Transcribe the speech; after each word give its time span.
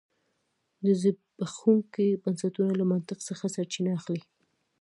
د 0.83 0.85
زبېښونکو 1.01 2.19
بنسټونو 2.23 2.71
له 2.79 2.85
منطق 2.91 3.19
څخه 3.29 3.45
سرچینه 3.55 3.91
اخلي. 3.99 4.21